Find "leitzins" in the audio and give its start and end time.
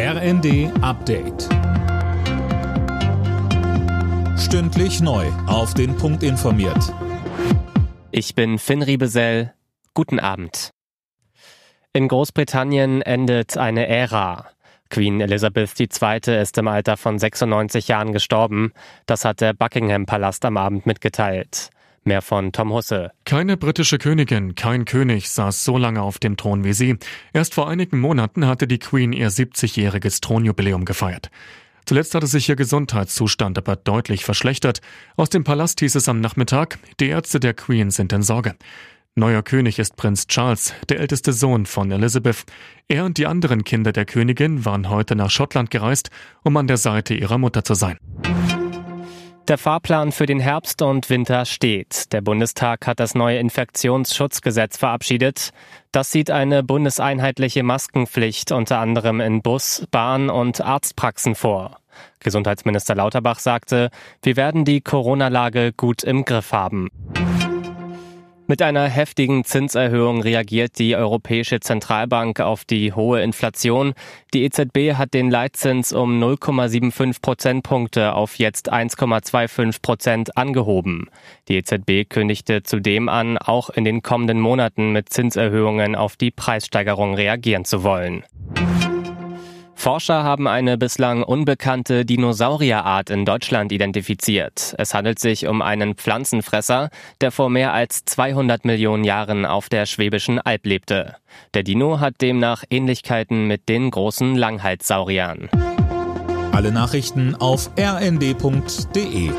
75.30-75.92